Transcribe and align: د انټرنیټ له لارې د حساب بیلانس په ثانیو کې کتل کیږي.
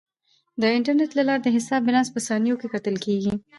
د 0.61 0.63
انټرنیټ 0.77 1.11
له 1.17 1.23
لارې 1.29 1.41
د 1.43 1.47
حساب 1.55 1.81
بیلانس 1.85 2.09
په 2.13 2.19
ثانیو 2.27 2.59
کې 2.59 2.67
کتل 2.73 2.95
کیږي. 3.05 3.33